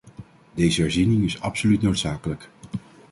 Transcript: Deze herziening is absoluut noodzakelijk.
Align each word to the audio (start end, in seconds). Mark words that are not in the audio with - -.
Deze 0.53 0.81
herziening 0.81 1.23
is 1.23 1.41
absoluut 1.41 1.81
noodzakelijk. 1.81 2.49